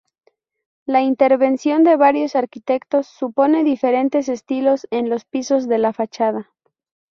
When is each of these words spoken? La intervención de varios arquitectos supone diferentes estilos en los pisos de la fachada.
La 0.87 1.01
intervención 1.03 1.83
de 1.83 1.95
varios 1.95 2.35
arquitectos 2.35 3.05
supone 3.05 3.63
diferentes 3.63 4.29
estilos 4.29 4.87
en 4.89 5.11
los 5.11 5.25
pisos 5.25 5.67
de 5.67 5.77
la 5.77 5.93
fachada. 5.93 6.49